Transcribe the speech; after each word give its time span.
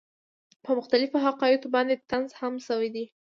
پۀ 0.63 0.69
مختلفو 0.79 1.17
حقائقو 1.25 1.73
باندې 1.75 2.01
طنز 2.09 2.31
هم 2.39 2.53
شوے 2.67 2.89
دے، 2.95 3.05